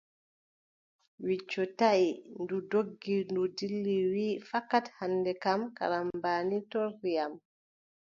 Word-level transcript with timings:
Wicco 1.25 1.63
taʼi, 1.79 2.07
ndu 2.41 2.55
doggi, 2.71 3.17
ndu 3.29 3.43
dilli, 3.57 3.97
wii: 4.13 4.41
fakat 4.49 4.85
hannde 4.97 5.31
kam, 5.43 5.61
karambaani 5.77 6.57
torri 6.71 7.11
am. 7.23 7.33